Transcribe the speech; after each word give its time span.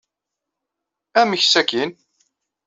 Amek 1.19 1.41
sakkin? 1.45 1.89